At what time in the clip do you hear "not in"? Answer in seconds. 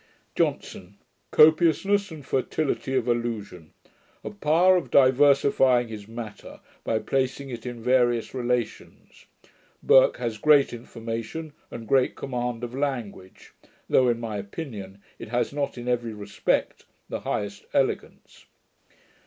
15.53-15.87